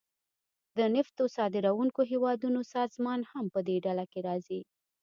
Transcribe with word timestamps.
د 0.77 0.79
نفتو 0.95 1.23
صادرونکو 1.35 2.01
هیوادونو 2.11 2.59
سازمان 2.75 3.19
هم 3.31 3.45
پدې 3.55 3.75
ډله 3.85 4.05
کې 4.11 4.19
راځي 4.27 4.61